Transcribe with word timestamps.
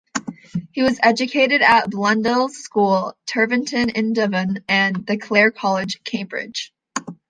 He 0.71 0.81
was 0.81 0.97
educated 1.03 1.61
at 1.61 1.91
Blundell's 1.91 2.55
School, 2.57 3.15
Tiverton 3.27 3.91
in 3.91 4.13
Devon, 4.13 4.63
and 4.67 5.07
at 5.07 5.21
Clare 5.21 5.51
College, 5.51 5.99
Cambridge. 6.03 6.73